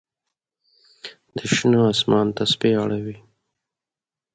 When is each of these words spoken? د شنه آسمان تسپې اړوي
د 1.35 1.37
شنه 1.53 1.79
آسمان 1.91 2.27
تسپې 2.37 2.71
اړوي 2.83 3.17